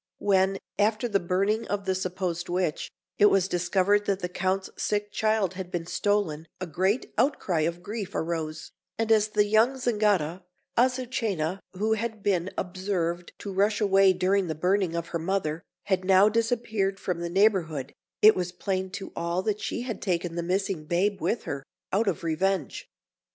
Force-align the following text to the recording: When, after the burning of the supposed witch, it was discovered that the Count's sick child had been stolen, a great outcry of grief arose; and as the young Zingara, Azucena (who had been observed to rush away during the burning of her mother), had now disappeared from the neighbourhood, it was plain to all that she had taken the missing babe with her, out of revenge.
When, 0.17 0.57
after 0.79 1.07
the 1.07 1.19
burning 1.19 1.67
of 1.67 1.85
the 1.85 1.93
supposed 1.93 2.49
witch, 2.49 2.89
it 3.19 3.27
was 3.27 3.47
discovered 3.47 4.07
that 4.07 4.21
the 4.21 4.29
Count's 4.29 4.71
sick 4.75 5.11
child 5.11 5.53
had 5.53 5.69
been 5.69 5.85
stolen, 5.85 6.47
a 6.59 6.65
great 6.65 7.13
outcry 7.19 7.59
of 7.67 7.83
grief 7.83 8.15
arose; 8.15 8.71
and 8.97 9.11
as 9.11 9.27
the 9.27 9.45
young 9.45 9.75
Zingara, 9.77 10.43
Azucena 10.75 11.59
(who 11.73 11.93
had 11.93 12.23
been 12.23 12.49
observed 12.57 13.33
to 13.37 13.53
rush 13.53 13.79
away 13.79 14.11
during 14.11 14.47
the 14.47 14.55
burning 14.55 14.95
of 14.95 15.09
her 15.09 15.19
mother), 15.19 15.61
had 15.83 16.03
now 16.03 16.29
disappeared 16.29 16.99
from 16.99 17.19
the 17.19 17.29
neighbourhood, 17.29 17.93
it 18.23 18.35
was 18.35 18.51
plain 18.51 18.89
to 18.93 19.11
all 19.15 19.43
that 19.43 19.61
she 19.61 19.81
had 19.83 20.01
taken 20.01 20.33
the 20.33 20.41
missing 20.41 20.85
babe 20.85 21.21
with 21.21 21.43
her, 21.43 21.63
out 21.93 22.07
of 22.07 22.23
revenge. 22.23 22.89